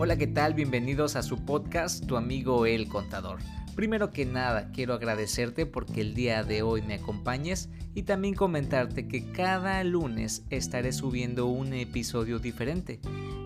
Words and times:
Hola, 0.00 0.16
¿qué 0.16 0.28
tal? 0.28 0.54
Bienvenidos 0.54 1.16
a 1.16 1.24
su 1.24 1.44
podcast, 1.44 2.06
tu 2.06 2.16
amigo 2.16 2.66
El 2.66 2.86
Contador. 2.86 3.40
Primero 3.74 4.12
que 4.12 4.24
nada, 4.26 4.70
quiero 4.70 4.94
agradecerte 4.94 5.66
porque 5.66 6.02
el 6.02 6.14
día 6.14 6.44
de 6.44 6.62
hoy 6.62 6.82
me 6.82 6.94
acompañes 6.94 7.68
y 7.96 8.04
también 8.04 8.34
comentarte 8.34 9.08
que 9.08 9.32
cada 9.32 9.82
lunes 9.82 10.44
estaré 10.50 10.92
subiendo 10.92 11.46
un 11.46 11.72
episodio 11.72 12.38
diferente, 12.38 13.00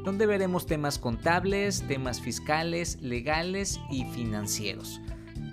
donde 0.04 0.26
veremos 0.26 0.66
temas 0.66 0.98
contables, 0.98 1.84
temas 1.88 2.20
fiscales, 2.20 3.00
legales 3.00 3.80
y 3.90 4.04
financieros. 4.04 5.00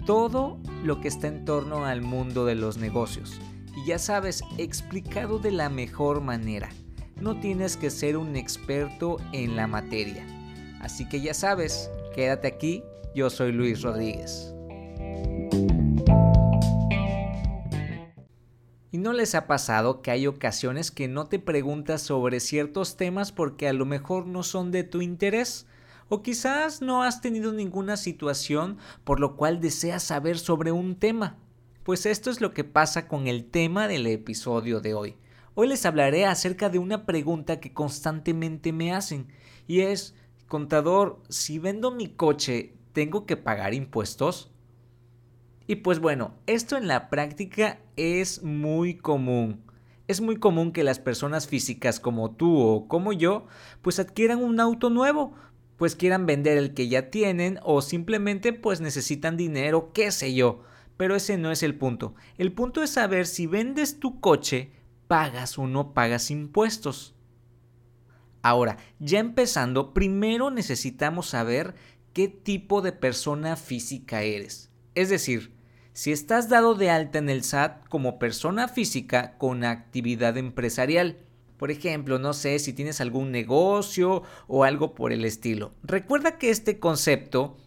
Todo 0.05 0.59
lo 0.84 1.00
que 1.00 1.07
está 1.07 1.29
en 1.29 1.45
torno 1.45 1.86
al 1.86 2.02
mundo 2.02 2.45
de 2.45 2.55
los 2.55 2.77
negocios. 2.77 3.39
Y 3.73 3.88
ya 3.88 4.00
sabes, 4.00 4.43
explicado 4.57 5.39
de 5.39 5.52
la 5.52 5.70
mejor 5.70 6.20
manera. 6.20 6.68
No 7.21 7.39
tienes 7.39 7.77
que 7.77 7.89
ser 7.89 8.18
un 8.18 8.36
experto 8.36 9.16
en 9.32 9.56
la 9.56 9.66
materia. 9.66 10.25
Así 10.79 11.07
que 11.07 11.21
ya 11.21 11.33
sabes, 11.33 11.92
quédate 12.15 12.47
aquí, 12.47 12.83
yo 13.14 13.29
soy 13.29 13.51
Luis 13.51 13.82
Rodríguez. 13.82 14.54
¿Y 18.92 18.97
no 18.97 19.14
les 19.14 19.36
ha 19.36 19.46
pasado 19.46 20.02
que 20.02 20.10
hay 20.11 20.25
ocasiones 20.25 20.89
que 20.89 21.07
no 21.07 21.28
te 21.28 21.38
preguntas 21.38 22.02
sobre 22.02 22.39
ciertos 22.39 22.97
temas 22.97 23.32
porque 23.32 23.68
a 23.68 23.74
lo 23.74 23.86
mejor 23.86 24.25
no 24.25 24.42
son 24.42 24.71
de 24.71 24.83
tu 24.83 25.02
interés? 25.02 25.68
O 26.07 26.24
quizás 26.24 26.82
no 26.82 27.04
has 27.04 27.21
tenido 27.21 27.54
ninguna 27.54 27.97
situación 27.97 28.77
por 29.04 29.19
lo 29.19 29.36
cual 29.36 29.61
deseas 29.61 30.02
saber 30.02 30.39
sobre 30.39 30.71
un 30.71 30.96
tema. 30.96 31.38
Pues 31.83 32.05
esto 32.08 32.31
es 32.31 32.41
lo 32.41 32.53
que 32.53 32.64
pasa 32.64 33.08
con 33.08 33.27
el 33.27 33.45
tema 33.45 33.88
del 33.88 34.08
episodio 34.08 34.80
de 34.80 34.95
hoy. 34.95 35.17
Hoy 35.53 35.67
les 35.67 35.86
hablaré 35.86 36.25
acerca 36.25 36.69
de 36.69 36.80
una 36.80 37.05
pregunta 37.05 37.59
que 37.59 37.73
constantemente 37.73 38.72
me 38.73 38.94
hacen 38.94 39.27
y 39.67 39.81
es, 39.81 40.16
contador, 40.50 41.22
si 41.30 41.59
vendo 41.59 41.92
mi 41.92 42.09
coche, 42.09 42.73
¿tengo 42.92 43.25
que 43.25 43.38
pagar 43.38 43.73
impuestos? 43.73 44.52
Y 45.67 45.78
pues 45.78 46.00
bueno, 46.00 46.33
esto 46.47 46.75
en 46.75 46.88
la 46.88 47.09
práctica 47.09 47.80
es 47.95 48.44
muy 48.44 48.97
común. 48.97 49.61
Es 50.08 50.19
muy 50.19 50.38
común 50.38 50.73
que 50.73 50.83
las 50.83 50.97
personas 50.97 51.47
físicas 51.47 52.00
como 52.00 52.31
tú 52.31 52.59
o 52.59 52.88
como 52.88 53.14
yo 53.14 53.45
pues 53.83 54.00
adquieran 54.00 54.44
un 54.44 54.59
auto 54.59 54.89
nuevo, 54.89 55.36
pues 55.78 55.95
quieran 55.95 56.25
vender 56.25 56.58
el 56.58 56.73
que 56.73 56.89
ya 56.89 57.11
tienen 57.11 57.59
o 57.63 57.84
simplemente 57.84 58.52
pues 58.52 58.81
necesitan 58.81 59.38
dinero, 59.38 59.91
qué 59.94 60.11
sé 60.11 60.34
yo. 60.34 60.63
Pero 60.97 61.16
ese 61.16 61.38
no 61.38 61.52
es 61.52 61.61
el 61.61 61.75
punto. 61.75 62.16
El 62.39 62.52
punto 62.52 62.81
es 62.81 62.89
saber 62.89 63.28
si 63.28 63.45
vendes 63.45 64.00
tu 64.00 64.19
coche, 64.19 64.72
pagas 65.08 65.59
o 65.59 65.67
no 65.67 65.94
pagas 65.94 66.31
impuestos. 66.31 67.16
Ahora, 68.41 68.77
ya 68.99 69.19
empezando, 69.19 69.93
primero 69.93 70.51
necesitamos 70.51 71.27
saber 71.27 71.75
qué 72.13 72.27
tipo 72.27 72.81
de 72.81 72.91
persona 72.91 73.55
física 73.55 74.23
eres. 74.23 74.69
Es 74.95 75.09
decir, 75.09 75.51
si 75.93 76.11
estás 76.11 76.47
dado 76.47 76.75
de 76.75 76.89
alta 76.89 77.19
en 77.19 77.29
el 77.29 77.43
SAT 77.43 77.85
como 77.89 78.19
persona 78.19 78.67
física 78.67 79.37
con 79.37 79.65
actividad 79.65 80.37
empresarial. 80.37 81.17
Por 81.57 81.71
ejemplo, 81.71 82.19
no 82.19 82.31
sé 82.31 82.57
si 82.59 82.71
tienes 82.71 83.01
algún 83.01 83.31
negocio 83.31 84.23
o 84.47 84.63
algo 84.63 84.95
por 84.95 85.11
el 85.11 85.25
estilo. 85.25 85.73
Recuerda 85.83 86.37
que 86.37 86.51
este 86.51 86.79
concepto 86.79 87.57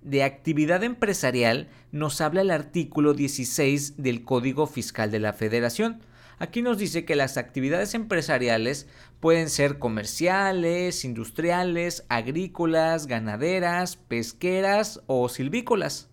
de 0.00 0.22
actividad 0.22 0.84
empresarial 0.84 1.68
nos 1.90 2.20
habla 2.20 2.42
el 2.42 2.52
artículo 2.52 3.14
16 3.14 4.00
del 4.00 4.24
Código 4.24 4.66
Fiscal 4.66 5.10
de 5.10 5.18
la 5.18 5.32
Federación. 5.32 6.02
Aquí 6.38 6.62
nos 6.62 6.78
dice 6.78 7.04
que 7.04 7.16
las 7.16 7.36
actividades 7.36 7.94
empresariales 7.94 8.88
pueden 9.20 9.48
ser 9.48 9.78
comerciales, 9.78 11.04
industriales, 11.04 12.04
agrícolas, 12.08 13.06
ganaderas, 13.06 13.96
pesqueras 13.96 15.02
o 15.06 15.28
silvícolas. 15.28 16.10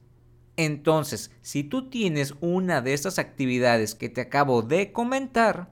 Entonces, 0.58 1.32
si 1.42 1.64
tú 1.64 1.90
tienes 1.90 2.36
una 2.42 2.82
de 2.82 2.94
estas 2.94 3.18
actividades 3.18 3.96
que 3.96 4.10
te 4.10 4.22
acabo 4.22 4.62
de 4.62 4.92
comentar, 4.92 5.72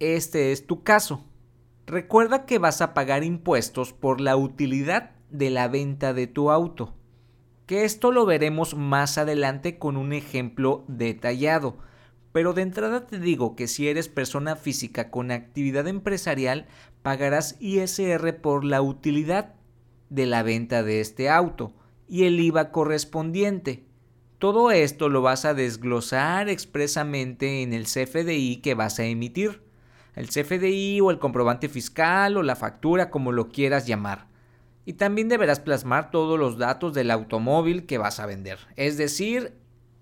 este 0.00 0.52
es 0.52 0.66
tu 0.66 0.82
caso. 0.82 1.24
Recuerda 1.86 2.44
que 2.44 2.58
vas 2.58 2.80
a 2.80 2.92
pagar 2.92 3.22
impuestos 3.22 3.92
por 3.92 4.20
la 4.20 4.36
utilidad 4.36 5.12
de 5.30 5.50
la 5.50 5.68
venta 5.68 6.12
de 6.12 6.26
tu 6.26 6.50
auto. 6.50 6.94
Que 7.66 7.84
esto 7.84 8.10
lo 8.10 8.26
veremos 8.26 8.74
más 8.74 9.16
adelante 9.16 9.78
con 9.78 9.96
un 9.96 10.12
ejemplo 10.12 10.84
detallado. 10.88 11.78
Pero 12.36 12.52
de 12.52 12.60
entrada 12.60 13.06
te 13.06 13.18
digo 13.18 13.56
que 13.56 13.66
si 13.66 13.88
eres 13.88 14.08
persona 14.08 14.56
física 14.56 15.10
con 15.10 15.30
actividad 15.30 15.88
empresarial, 15.88 16.66
pagarás 17.00 17.56
ISR 17.60 18.42
por 18.42 18.62
la 18.62 18.82
utilidad 18.82 19.54
de 20.10 20.26
la 20.26 20.42
venta 20.42 20.82
de 20.82 21.00
este 21.00 21.30
auto 21.30 21.72
y 22.06 22.24
el 22.24 22.38
IVA 22.38 22.72
correspondiente. 22.72 23.86
Todo 24.38 24.70
esto 24.70 25.08
lo 25.08 25.22
vas 25.22 25.46
a 25.46 25.54
desglosar 25.54 26.50
expresamente 26.50 27.62
en 27.62 27.72
el 27.72 27.84
CFDI 27.84 28.56
que 28.56 28.74
vas 28.74 28.98
a 28.98 29.06
emitir. 29.06 29.62
El 30.14 30.28
CFDI 30.28 31.00
o 31.00 31.10
el 31.10 31.18
comprobante 31.18 31.70
fiscal 31.70 32.36
o 32.36 32.42
la 32.42 32.54
factura 32.54 33.08
como 33.08 33.32
lo 33.32 33.48
quieras 33.48 33.86
llamar. 33.86 34.26
Y 34.84 34.92
también 34.92 35.30
deberás 35.30 35.60
plasmar 35.60 36.10
todos 36.10 36.38
los 36.38 36.58
datos 36.58 36.92
del 36.92 37.10
automóvil 37.12 37.86
que 37.86 37.96
vas 37.96 38.20
a 38.20 38.26
vender. 38.26 38.58
Es 38.76 38.98
decir, 38.98 39.54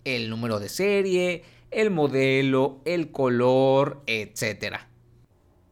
el 0.02 0.30
número 0.30 0.58
de 0.58 0.68
serie, 0.68 1.44
el 1.74 1.90
modelo, 1.90 2.80
el 2.84 3.10
color, 3.10 4.02
etc. 4.06 4.76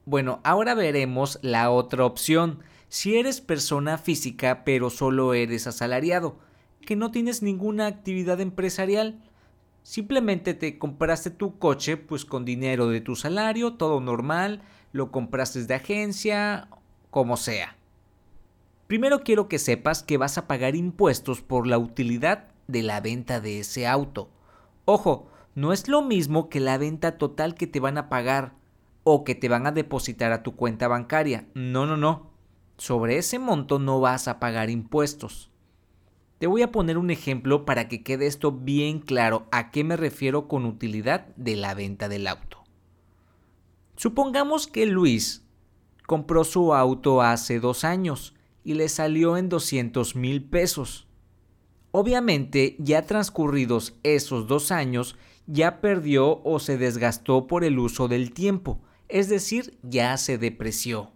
Bueno, 0.05 0.41
ahora 0.43 0.75
veremos 0.75 1.39
la 1.41 1.71
otra 1.71 2.05
opción. 2.05 2.59
Si 2.89 3.17
eres 3.17 3.41
persona 3.41 3.97
física 3.97 4.63
pero 4.63 4.89
solo 4.89 5.33
eres 5.33 5.67
asalariado 5.67 6.37
que 6.85 6.95
no 6.95 7.11
tienes 7.11 7.41
ninguna 7.41 7.87
actividad 7.87 8.39
empresarial. 8.41 9.21
Simplemente 9.83 10.53
te 10.53 10.77
compraste 10.77 11.29
tu 11.29 11.57
coche 11.57 11.97
pues 11.97 12.25
con 12.25 12.45
dinero 12.45 12.87
de 12.87 13.01
tu 13.01 13.15
salario, 13.15 13.73
todo 13.73 13.99
normal, 13.99 14.61
lo 14.91 15.11
compraste 15.11 15.65
de 15.65 15.73
agencia, 15.73 16.67
como 17.09 17.37
sea. 17.37 17.77
Primero 18.87 19.23
quiero 19.23 19.47
que 19.47 19.59
sepas 19.59 20.03
que 20.03 20.17
vas 20.17 20.37
a 20.37 20.47
pagar 20.47 20.75
impuestos 20.75 21.41
por 21.41 21.67
la 21.67 21.77
utilidad 21.77 22.49
de 22.67 22.83
la 22.83 23.01
venta 23.01 23.39
de 23.39 23.59
ese 23.59 23.87
auto. 23.87 24.29
Ojo, 24.85 25.27
no 25.55 25.73
es 25.73 25.87
lo 25.87 26.01
mismo 26.01 26.49
que 26.49 26.59
la 26.59 26.77
venta 26.77 27.17
total 27.17 27.55
que 27.55 27.67
te 27.67 27.79
van 27.79 27.97
a 27.97 28.09
pagar 28.09 28.55
o 29.03 29.23
que 29.23 29.35
te 29.35 29.49
van 29.49 29.67
a 29.67 29.71
depositar 29.71 30.31
a 30.31 30.43
tu 30.43 30.55
cuenta 30.55 30.87
bancaria. 30.87 31.47
No, 31.53 31.85
no, 31.85 31.97
no. 31.97 32.31
Sobre 32.77 33.17
ese 33.17 33.37
monto 33.39 33.79
no 33.79 33.99
vas 33.99 34.27
a 34.27 34.39
pagar 34.39 34.69
impuestos. 34.69 35.51
Te 36.39 36.47
voy 36.47 36.61
a 36.61 36.71
poner 36.71 36.97
un 36.97 37.11
ejemplo 37.11 37.65
para 37.65 37.87
que 37.87 38.03
quede 38.03 38.27
esto 38.27 38.51
bien 38.51 38.99
claro 38.99 39.47
a 39.51 39.71
qué 39.71 39.83
me 39.83 39.95
refiero 39.95 40.47
con 40.47 40.65
utilidad 40.65 41.27
de 41.35 41.55
la 41.55 41.73
venta 41.73 42.09
del 42.09 42.27
auto. 42.27 42.63
Supongamos 43.95 44.67
que 44.67 44.85
Luis 44.85 45.45
compró 46.07 46.43
su 46.43 46.73
auto 46.73 47.21
hace 47.21 47.59
dos 47.59 47.83
años 47.83 48.33
y 48.63 48.73
le 48.73 48.89
salió 48.89 49.37
en 49.37 49.49
200 49.49 50.15
mil 50.15 50.43
pesos. 50.43 51.07
Obviamente, 51.95 52.75
ya 52.79 53.03
transcurridos 53.03 53.93
esos 54.01 54.47
dos 54.47 54.71
años, 54.71 55.15
ya 55.45 55.79
perdió 55.79 56.41
o 56.43 56.57
se 56.57 56.79
desgastó 56.79 57.45
por 57.45 57.63
el 57.63 57.77
uso 57.77 58.07
del 58.07 58.33
tiempo, 58.33 58.81
es 59.09 59.29
decir, 59.29 59.77
ya 59.83 60.17
se 60.17 60.39
depreció. 60.39 61.11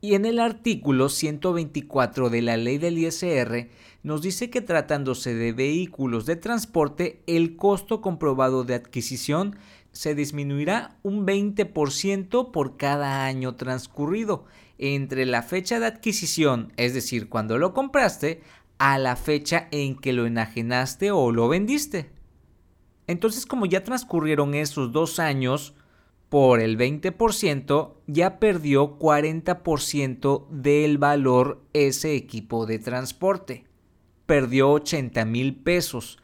Y 0.00 0.14
en 0.14 0.24
el 0.24 0.38
artículo 0.38 1.10
124 1.10 2.30
de 2.30 2.40
la 2.40 2.56
ley 2.56 2.78
del 2.78 2.96
ISR 2.96 3.68
nos 4.02 4.22
dice 4.22 4.48
que 4.48 4.62
tratándose 4.62 5.34
de 5.34 5.52
vehículos 5.52 6.24
de 6.24 6.36
transporte, 6.36 7.22
el 7.26 7.56
costo 7.56 8.00
comprobado 8.00 8.64
de 8.64 8.74
adquisición 8.74 9.56
se 9.92 10.14
disminuirá 10.14 10.96
un 11.02 11.26
20% 11.26 12.50
por 12.50 12.78
cada 12.78 13.26
año 13.26 13.56
transcurrido 13.56 14.46
entre 14.78 15.26
la 15.26 15.42
fecha 15.42 15.78
de 15.78 15.86
adquisición, 15.86 16.72
es 16.76 16.94
decir, 16.94 17.28
cuando 17.28 17.58
lo 17.58 17.72
compraste, 17.72 18.40
a 18.82 18.98
la 18.98 19.14
fecha 19.14 19.68
en 19.70 19.94
que 19.94 20.12
lo 20.12 20.26
enajenaste 20.26 21.12
o 21.12 21.30
lo 21.30 21.46
vendiste. 21.46 22.10
Entonces, 23.06 23.46
como 23.46 23.64
ya 23.66 23.84
transcurrieron 23.84 24.56
esos 24.56 24.90
dos 24.90 25.20
años, 25.20 25.76
por 26.28 26.58
el 26.58 26.76
20%, 26.76 27.94
ya 28.08 28.40
perdió 28.40 28.98
40% 28.98 30.48
del 30.48 30.98
valor 30.98 31.62
ese 31.72 32.16
equipo 32.16 32.66
de 32.66 32.80
transporte. 32.80 33.66
Perdió 34.26 34.72
80 34.72 35.26
mil 35.26 35.54
pesos. 35.62 36.18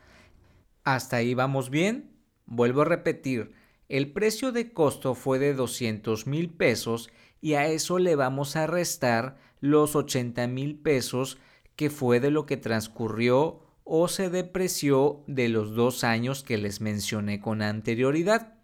¿Hasta 0.82 1.18
ahí 1.18 1.34
vamos 1.34 1.70
bien? 1.70 2.10
Vuelvo 2.44 2.82
a 2.82 2.86
repetir, 2.86 3.52
el 3.88 4.10
precio 4.10 4.50
de 4.50 4.72
costo 4.72 5.14
fue 5.14 5.38
de 5.38 5.54
200 5.54 6.26
mil 6.26 6.50
pesos 6.50 7.08
y 7.40 7.54
a 7.54 7.68
eso 7.68 8.00
le 8.00 8.16
vamos 8.16 8.56
a 8.56 8.66
restar 8.66 9.36
los 9.60 9.94
80 9.94 10.48
mil 10.48 10.76
pesos 10.76 11.38
que 11.78 11.90
fue 11.90 12.18
de 12.18 12.32
lo 12.32 12.44
que 12.44 12.56
transcurrió 12.56 13.60
o 13.84 14.08
se 14.08 14.30
depreció 14.30 15.22
de 15.28 15.48
los 15.48 15.76
dos 15.76 16.02
años 16.02 16.42
que 16.42 16.58
les 16.58 16.80
mencioné 16.80 17.40
con 17.40 17.62
anterioridad. 17.62 18.54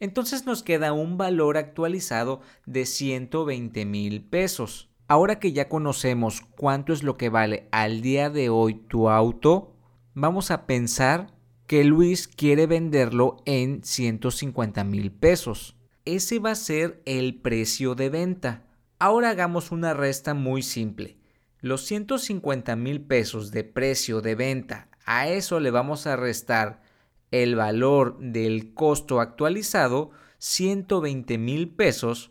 Entonces 0.00 0.46
nos 0.46 0.62
queda 0.62 0.94
un 0.94 1.18
valor 1.18 1.58
actualizado 1.58 2.40
de 2.64 2.86
120 2.86 3.84
mil 3.84 4.22
pesos. 4.22 4.88
Ahora 5.08 5.40
que 5.40 5.52
ya 5.52 5.68
conocemos 5.68 6.40
cuánto 6.56 6.94
es 6.94 7.02
lo 7.02 7.18
que 7.18 7.28
vale 7.28 7.68
al 7.70 8.00
día 8.00 8.30
de 8.30 8.48
hoy 8.48 8.76
tu 8.88 9.10
auto, 9.10 9.76
vamos 10.14 10.50
a 10.50 10.64
pensar 10.64 11.34
que 11.66 11.84
Luis 11.84 12.28
quiere 12.28 12.66
venderlo 12.66 13.42
en 13.44 13.84
150 13.84 14.84
mil 14.84 15.12
pesos. 15.12 15.76
Ese 16.06 16.38
va 16.38 16.52
a 16.52 16.54
ser 16.54 17.02
el 17.04 17.42
precio 17.42 17.94
de 17.94 18.08
venta. 18.08 18.64
Ahora 18.98 19.28
hagamos 19.28 19.70
una 19.70 19.92
resta 19.92 20.32
muy 20.32 20.62
simple. 20.62 21.17
Los 21.60 21.82
150 21.86 22.76
mil 22.76 23.00
pesos 23.00 23.50
de 23.50 23.64
precio 23.64 24.20
de 24.20 24.34
venta, 24.36 24.88
a 25.04 25.28
eso 25.28 25.58
le 25.58 25.70
vamos 25.70 26.06
a 26.06 26.14
restar 26.14 26.82
el 27.30 27.56
valor 27.56 28.18
del 28.20 28.74
costo 28.74 29.20
actualizado, 29.20 30.10
120 30.38 31.36
mil 31.36 31.68
pesos, 31.70 32.30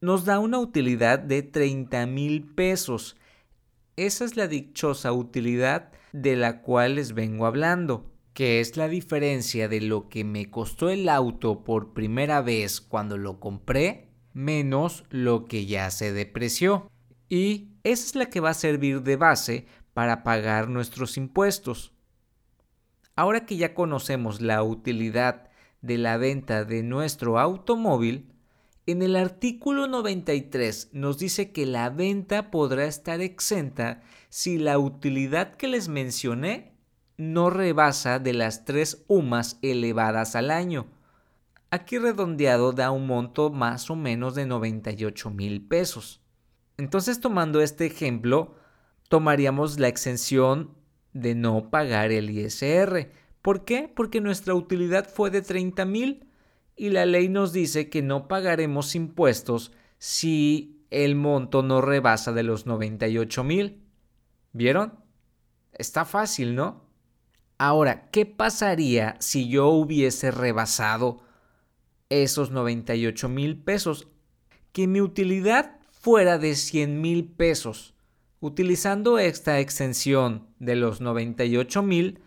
nos 0.00 0.24
da 0.24 0.38
una 0.38 0.58
utilidad 0.58 1.18
de 1.18 1.42
30 1.42 2.06
mil 2.06 2.44
pesos. 2.44 3.16
Esa 3.96 4.24
es 4.24 4.36
la 4.36 4.46
dichosa 4.46 5.12
utilidad 5.12 5.90
de 6.12 6.36
la 6.36 6.62
cual 6.62 6.94
les 6.94 7.14
vengo 7.14 7.46
hablando, 7.46 8.12
que 8.32 8.60
es 8.60 8.76
la 8.76 8.86
diferencia 8.86 9.68
de 9.68 9.80
lo 9.80 10.08
que 10.08 10.22
me 10.22 10.50
costó 10.50 10.88
el 10.88 11.08
auto 11.08 11.64
por 11.64 11.94
primera 11.94 12.42
vez 12.42 12.80
cuando 12.80 13.18
lo 13.18 13.40
compré, 13.40 14.08
menos 14.32 15.04
lo 15.10 15.46
que 15.46 15.66
ya 15.66 15.90
se 15.90 16.12
depreció. 16.12 16.88
Y 17.28 17.72
esa 17.92 18.06
es 18.06 18.14
la 18.14 18.26
que 18.26 18.40
va 18.40 18.50
a 18.50 18.54
servir 18.54 19.02
de 19.02 19.16
base 19.16 19.66
para 19.94 20.22
pagar 20.22 20.68
nuestros 20.68 21.16
impuestos. 21.16 21.92
Ahora 23.16 23.46
que 23.46 23.56
ya 23.56 23.74
conocemos 23.74 24.40
la 24.40 24.62
utilidad 24.62 25.48
de 25.80 25.98
la 25.98 26.16
venta 26.18 26.64
de 26.64 26.82
nuestro 26.82 27.38
automóvil, 27.38 28.32
en 28.86 29.02
el 29.02 29.16
artículo 29.16 29.86
93 29.86 30.90
nos 30.92 31.18
dice 31.18 31.50
que 31.52 31.66
la 31.66 31.90
venta 31.90 32.50
podrá 32.50 32.84
estar 32.84 33.20
exenta 33.20 34.02
si 34.28 34.58
la 34.58 34.78
utilidad 34.78 35.56
que 35.56 35.68
les 35.68 35.88
mencioné 35.88 36.72
no 37.16 37.50
rebasa 37.50 38.18
de 38.18 38.34
las 38.34 38.64
tres 38.64 39.04
UMAS 39.08 39.58
elevadas 39.62 40.36
al 40.36 40.50
año. 40.50 40.86
Aquí 41.70 41.98
redondeado 41.98 42.72
da 42.72 42.90
un 42.90 43.06
monto 43.06 43.50
más 43.50 43.90
o 43.90 43.96
menos 43.96 44.34
de 44.34 44.46
98 44.46 45.30
mil 45.30 45.66
pesos. 45.66 46.22
Entonces 46.78 47.20
tomando 47.20 47.60
este 47.60 47.86
ejemplo, 47.86 48.54
tomaríamos 49.08 49.80
la 49.80 49.88
exención 49.88 50.74
de 51.12 51.34
no 51.34 51.70
pagar 51.70 52.12
el 52.12 52.30
ISR. 52.30 53.10
¿Por 53.42 53.64
qué? 53.64 53.92
Porque 53.94 54.20
nuestra 54.20 54.54
utilidad 54.54 55.08
fue 55.08 55.30
de 55.30 55.42
30 55.42 55.84
mil 55.84 56.28
y 56.76 56.90
la 56.90 57.04
ley 57.04 57.28
nos 57.28 57.52
dice 57.52 57.90
que 57.90 58.00
no 58.00 58.28
pagaremos 58.28 58.94
impuestos 58.94 59.72
si 59.98 60.84
el 60.90 61.16
monto 61.16 61.64
no 61.64 61.80
rebasa 61.80 62.32
de 62.32 62.44
los 62.44 62.66
98 62.66 63.42
mil. 63.42 63.82
¿Vieron? 64.52 65.00
Está 65.72 66.04
fácil, 66.04 66.54
¿no? 66.54 66.84
Ahora, 67.58 68.08
¿qué 68.12 68.24
pasaría 68.24 69.16
si 69.18 69.48
yo 69.48 69.66
hubiese 69.66 70.30
rebasado 70.30 71.22
esos 72.08 72.52
98 72.52 73.28
mil 73.28 73.60
pesos? 73.60 74.06
Que 74.70 74.86
mi 74.86 75.00
utilidad 75.00 75.77
fuera 76.00 76.38
de 76.38 76.54
100 76.54 77.00
mil 77.00 77.24
pesos. 77.24 77.94
Utilizando 78.40 79.18
esta 79.18 79.58
extensión 79.58 80.46
de 80.58 80.76
los 80.76 81.00
98 81.00 81.82
mil, 81.82 82.20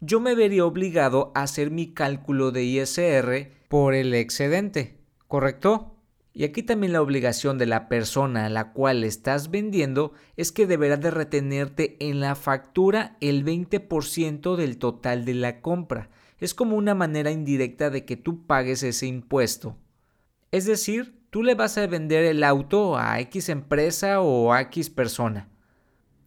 yo 0.00 0.18
me 0.18 0.34
vería 0.34 0.64
obligado 0.64 1.30
a 1.34 1.42
hacer 1.42 1.70
mi 1.70 1.92
cálculo 1.92 2.50
de 2.50 2.64
ISR 2.64 3.50
por 3.68 3.94
el 3.94 4.14
excedente, 4.14 4.98
¿correcto? 5.28 5.94
Y 6.34 6.44
aquí 6.44 6.62
también 6.62 6.94
la 6.94 7.02
obligación 7.02 7.58
de 7.58 7.66
la 7.66 7.88
persona 7.88 8.46
a 8.46 8.48
la 8.48 8.72
cual 8.72 9.04
estás 9.04 9.50
vendiendo 9.50 10.12
es 10.36 10.50
que 10.50 10.66
deberá 10.66 10.96
de 10.96 11.10
retenerte 11.10 11.98
en 12.00 12.20
la 12.20 12.34
factura 12.34 13.18
el 13.20 13.44
20% 13.44 14.56
del 14.56 14.78
total 14.78 15.26
de 15.26 15.34
la 15.34 15.60
compra. 15.60 16.08
Es 16.40 16.54
como 16.54 16.76
una 16.76 16.94
manera 16.94 17.30
indirecta 17.30 17.90
de 17.90 18.06
que 18.06 18.16
tú 18.16 18.46
pagues 18.46 18.82
ese 18.82 19.06
impuesto. 19.06 19.76
Es 20.50 20.64
decir, 20.64 21.21
tú 21.32 21.42
le 21.42 21.54
vas 21.54 21.78
a 21.78 21.86
vender 21.86 22.24
el 22.26 22.44
auto 22.44 22.98
a 22.98 23.18
X 23.20 23.48
empresa 23.48 24.20
o 24.20 24.52
a 24.52 24.60
X 24.60 24.90
persona. 24.90 25.48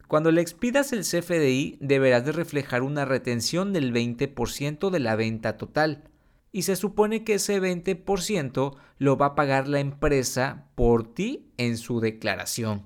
Cuando 0.08 0.32
le 0.32 0.40
expidas 0.40 0.92
el 0.92 1.02
CFDI 1.02 1.78
deberás 1.80 2.24
de 2.24 2.32
reflejar 2.32 2.82
una 2.82 3.04
retención 3.04 3.72
del 3.72 3.94
20% 3.94 4.90
de 4.90 4.98
la 4.98 5.14
venta 5.14 5.56
total 5.56 6.10
y 6.50 6.62
se 6.62 6.74
supone 6.74 7.22
que 7.22 7.34
ese 7.34 7.62
20% 7.62 8.76
lo 8.98 9.16
va 9.16 9.26
a 9.26 9.34
pagar 9.36 9.68
la 9.68 9.78
empresa 9.78 10.66
por 10.74 11.14
ti 11.14 11.52
en 11.56 11.78
su 11.78 12.00
declaración. 12.00 12.82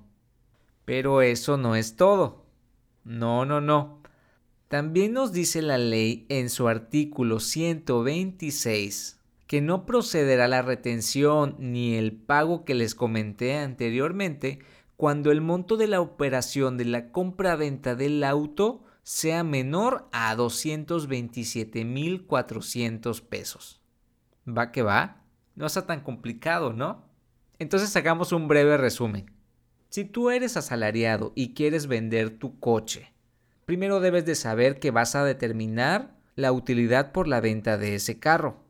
Pero 0.84 1.22
eso 1.22 1.56
no 1.56 1.74
es 1.74 1.96
todo. 1.96 2.44
No, 3.02 3.46
no, 3.46 3.62
no. 3.62 4.02
También 4.68 5.14
nos 5.14 5.32
dice 5.32 5.62
la 5.62 5.78
ley 5.78 6.26
en 6.28 6.50
su 6.50 6.68
artículo 6.68 7.40
126 7.40 9.19
que 9.50 9.60
no 9.60 9.84
procederá 9.84 10.46
la 10.46 10.62
retención 10.62 11.56
ni 11.58 11.96
el 11.96 12.12
pago 12.12 12.64
que 12.64 12.76
les 12.76 12.94
comenté 12.94 13.56
anteriormente 13.56 14.60
cuando 14.96 15.32
el 15.32 15.40
monto 15.40 15.76
de 15.76 15.88
la 15.88 16.00
operación 16.00 16.78
de 16.78 16.84
la 16.84 17.10
compra-venta 17.10 17.96
del 17.96 18.22
auto 18.22 18.84
sea 19.02 19.42
menor 19.42 20.08
a 20.12 20.36
227.400 20.36 23.22
pesos. 23.22 23.80
¿Va 24.46 24.70
que 24.70 24.82
va? 24.82 25.24
No 25.56 25.66
está 25.66 25.84
tan 25.84 26.04
complicado, 26.04 26.72
¿no? 26.72 27.10
Entonces 27.58 27.96
hagamos 27.96 28.30
un 28.30 28.46
breve 28.46 28.76
resumen. 28.76 29.32
Si 29.88 30.04
tú 30.04 30.30
eres 30.30 30.56
asalariado 30.56 31.32
y 31.34 31.54
quieres 31.54 31.88
vender 31.88 32.38
tu 32.38 32.60
coche, 32.60 33.12
primero 33.66 33.98
debes 33.98 34.24
de 34.26 34.36
saber 34.36 34.78
que 34.78 34.92
vas 34.92 35.16
a 35.16 35.24
determinar 35.24 36.16
la 36.36 36.52
utilidad 36.52 37.10
por 37.10 37.26
la 37.26 37.40
venta 37.40 37.78
de 37.78 37.96
ese 37.96 38.20
carro, 38.20 38.69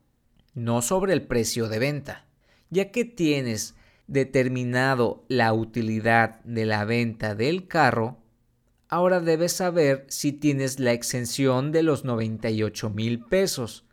no 0.55 0.83
sobre 0.83 1.13
el 1.13 1.23
precio 1.23 1.69
de 1.69 1.79
venta. 1.79 2.27
Ya 2.71 2.91
que 2.91 3.05
tienes 3.05 3.75
determinado 4.07 5.25
la 5.29 5.53
utilidad 5.53 6.41
de 6.45 6.67
la 6.67 6.85
venta 6.85 7.35
del 7.35 7.69
carro, 7.69 8.19
ahora 8.89 9.21
debes 9.21 9.53
saber 9.53 10.05
si 10.09 10.33
tienes 10.33 10.81
la 10.81 10.93
exención 10.93 11.73
de 11.73 11.83
los 11.83 12.05
98 12.05 12.91
mil 12.91 13.25
pesos. 13.25 13.87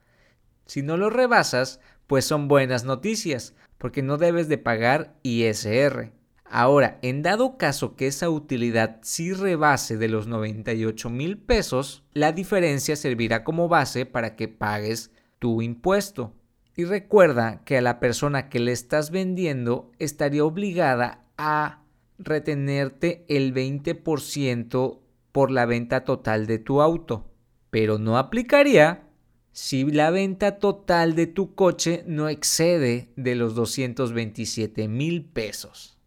Si 0.65 0.81
no 0.81 0.98
lo 0.98 1.09
rebasas, 1.09 1.80
pues 2.07 2.25
son 2.25 2.48
buenas 2.48 2.83
noticias, 2.83 3.54
porque 3.77 4.01
no 4.01 4.18
debes 4.18 4.48
de 4.48 4.57
pagar 4.57 5.15
ISR. 5.24 6.12
Ahora, 6.50 6.97
en 7.02 7.21
dado 7.21 7.57
caso 7.57 7.95
que 7.95 8.07
esa 8.07 8.30
utilidad 8.30 8.99
sí 9.04 9.33
rebase 9.33 9.97
de 9.97 10.07
los 10.07 10.28
98 10.28 11.09
mil 11.09 11.37
pesos, 11.37 12.04
la 12.14 12.31
diferencia 12.31 12.95
servirá 12.95 13.44
como 13.44 13.68
base 13.68 14.06
para 14.06 14.35
que 14.35 14.47
pagues 14.47 15.11
tu 15.40 15.61
impuesto. 15.61 16.33
Y 16.77 16.85
recuerda 16.85 17.63
que 17.65 17.79
a 17.79 17.81
la 17.81 17.99
persona 17.99 18.49
que 18.49 18.59
le 18.59 18.71
estás 18.71 19.09
vendiendo 19.09 19.91
estaría 19.97 20.45
obligada 20.45 21.25
a 21.35 21.81
retenerte 22.19 23.25
el 23.27 23.51
20% 23.51 24.99
por 25.31 25.49
la 25.49 25.65
venta 25.65 26.03
total 26.03 26.45
de 26.45 26.59
tu 26.59 26.81
auto, 26.81 27.31
pero 27.71 27.97
no 27.97 28.19
aplicaría 28.19 29.09
si 29.51 29.85
la 29.85 30.11
venta 30.11 30.59
total 30.59 31.15
de 31.15 31.25
tu 31.25 31.55
coche 31.55 32.03
no 32.05 32.29
excede 32.29 33.09
de 33.15 33.33
los 33.33 33.55
227 33.55 34.87
mil 34.87 35.25
pesos. 35.25 35.97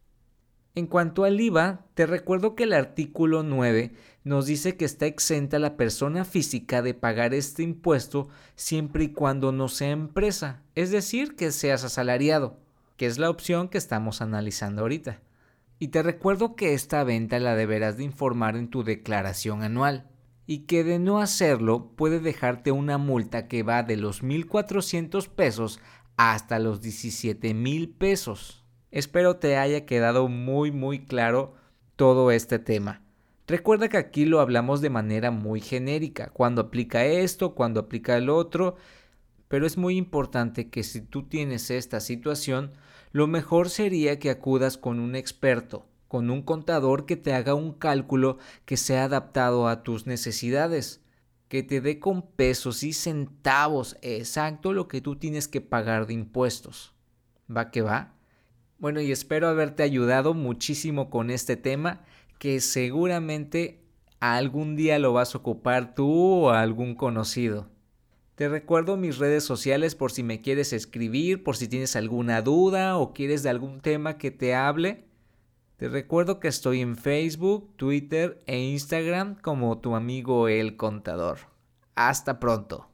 En 0.77 0.87
cuanto 0.87 1.25
al 1.25 1.41
IVA, 1.41 1.85
te 1.95 2.07
recuerdo 2.07 2.55
que 2.55 2.63
el 2.63 2.75
artículo 2.75 3.43
9 3.43 3.93
nos 4.23 4.47
dice 4.47 4.77
que 4.77 4.85
está 4.85 5.07
exenta 5.07 5.59
la 5.59 5.77
persona 5.77 6.25
física 6.25 6.83
de 6.83 6.95
pagar 6.95 7.33
este 7.33 7.63
impuesto 7.63 8.29
siempre 8.55 9.05
y 9.05 9.13
cuando 9.13 9.51
no 9.53 9.69
sea 9.69 9.91
empresa, 9.91 10.63
es 10.75 10.91
decir, 10.91 11.37
que 11.37 11.53
seas 11.53 11.85
asalariado, 11.85 12.59
que 12.97 13.07
es 13.07 13.19
la 13.19 13.31
opción 13.31 13.69
que 13.69 13.79
estamos 13.79 14.21
analizando 14.21 14.83
ahorita. 14.83 15.21
Y 15.79 15.89
te 15.89 16.03
recuerdo 16.03 16.55
que 16.57 16.75
esta 16.75 17.03
venta 17.05 17.39
la 17.39 17.55
deberás 17.55 17.97
de 17.97 18.05
informar 18.05 18.57
en 18.57 18.69
tu 18.69 18.85
declaración 18.85 19.63
anual 19.63 20.11
y 20.47 20.67
que 20.67 20.85
de 20.85 20.99
no 20.99 21.21
hacerlo 21.21 21.93
puede 21.97 22.21
dejarte 22.21 22.73
una 22.73 22.99
multa 22.99 23.49
que 23.49 23.63
va 23.63 23.83
de 23.83 23.97
los 23.97 24.23
1.400 24.23 25.29
pesos 25.29 25.81
hasta 26.19 26.59
los 26.59 26.83
17.000 26.83 27.97
pesos. 27.97 28.67
Espero 28.91 29.37
te 29.37 29.57
haya 29.57 29.87
quedado 29.87 30.29
muy 30.29 30.71
muy 30.71 31.07
claro 31.07 31.55
todo 31.97 32.31
este 32.31 32.59
tema. 32.59 33.03
Recuerda 33.51 33.89
que 33.89 33.97
aquí 33.97 34.27
lo 34.27 34.39
hablamos 34.39 34.81
de 34.81 34.91
manera 34.91 35.33
muy 35.33 35.61
genérica, 35.61 36.31
cuando 36.31 36.61
aplica 36.61 37.05
esto, 37.05 37.57
cuando 37.57 37.81
aplica 37.81 38.17
el 38.17 38.31
otro, 38.31 38.77
pero 39.49 39.67
es 39.67 39.77
muy 39.77 39.97
importante 39.97 40.71
que 40.71 40.85
si 40.85 41.01
tú 41.01 41.25
tienes 41.25 41.69
esta 41.73 41.99
situación, 41.99 42.71
lo 43.11 43.27
mejor 43.27 43.69
sería 43.69 44.21
que 44.21 44.31
acudas 44.31 44.79
con 44.79 45.01
un 45.01 45.17
experto, 45.17 45.85
con 46.07 46.31
un 46.31 46.43
contador 46.43 47.07
que 47.07 47.17
te 47.17 47.35
haga 47.35 47.55
un 47.55 47.73
cálculo 47.73 48.39
que 48.67 48.77
sea 48.77 49.03
adaptado 49.03 49.67
a 49.67 49.83
tus 49.83 50.07
necesidades, 50.07 51.01
que 51.49 51.65
te 51.65 51.81
dé 51.81 51.99
con 51.99 52.23
pesos 52.23 52.85
y 52.85 52.93
centavos 52.93 53.97
exacto 54.01 54.73
lo 54.73 54.87
que 54.87 55.01
tú 55.01 55.17
tienes 55.17 55.49
que 55.49 55.61
pagar 55.61 56.07
de 56.07 56.15
impuestos. 56.15 56.95
¿Va 57.51 57.73
que 57.73 57.83
va? 57.83 58.15
Bueno, 58.79 59.01
y 59.01 59.11
espero 59.11 59.49
haberte 59.49 59.83
ayudado 59.83 60.35
muchísimo 60.35 61.11
con 61.11 61.31
este 61.31 61.57
tema 61.57 62.05
que 62.41 62.61
seguramente 62.61 63.85
algún 64.19 64.75
día 64.75 64.99
lo 64.99 65.13
vas 65.13 65.35
a 65.35 65.39
ocupar 65.39 65.95
tú 65.95 66.11
o 66.11 66.51
algún 66.51 66.95
conocido. 66.95 67.69
Te 68.35 68.49
recuerdo 68.49 68.97
mis 68.97 69.19
redes 69.19 69.45
sociales 69.45 69.95
por 69.95 70.11
si 70.11 70.23
me 70.23 70.41
quieres 70.41 70.73
escribir, 70.73 71.45
por 71.45 71.59
si 71.59 71.69
tienes 71.69 71.97
alguna 71.97 72.41
duda 72.41 72.97
o 72.97 73.13
quieres 73.13 73.43
de 73.43 73.51
algún 73.51 73.83
tema 73.83 74.17
que 74.17 74.31
te 74.31 74.55
hable. 74.55 75.05
Te 75.77 75.91
recuerdo 75.91 76.41
que 76.41 76.49
estoy 76.49 76.81
en 76.81 76.97
Facebook, 76.97 77.77
Twitter 77.77 78.43
e 78.47 78.59
Instagram 78.59 79.35
como 79.43 79.79
tu 79.79 79.95
amigo 79.95 80.49
el 80.49 80.77
contador. 80.77 81.41
Hasta 81.95 82.41
pronto. 82.41 82.90